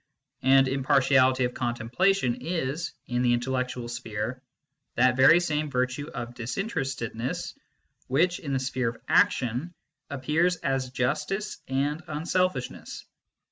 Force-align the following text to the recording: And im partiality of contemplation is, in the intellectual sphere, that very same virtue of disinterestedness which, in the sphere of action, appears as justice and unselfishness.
And 0.41 0.67
im 0.67 0.81
partiality 0.83 1.43
of 1.43 1.53
contemplation 1.53 2.33
is, 2.41 2.93
in 3.05 3.21
the 3.21 3.33
intellectual 3.33 3.87
sphere, 3.87 4.41
that 4.95 5.15
very 5.15 5.39
same 5.39 5.69
virtue 5.69 6.07
of 6.07 6.33
disinterestedness 6.33 7.53
which, 8.07 8.39
in 8.39 8.51
the 8.51 8.59
sphere 8.59 8.89
of 8.89 8.97
action, 9.07 9.75
appears 10.09 10.55
as 10.55 10.89
justice 10.89 11.59
and 11.67 12.01
unselfishness. 12.07 13.05